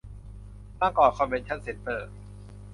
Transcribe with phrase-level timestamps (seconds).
[0.79, 2.09] บางกอกคอนเวนชั่นเซ็นเตอร์